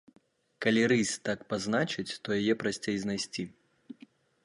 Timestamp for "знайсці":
3.07-3.43